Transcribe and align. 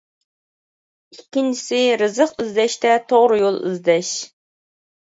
ئىككىنچىسى: 1.15 1.83
رىزىق 2.03 2.35
ئىزدەشتە 2.41 2.97
توغرا 3.13 3.41
يول 3.45 3.63
ئىزدەش. 3.63 4.15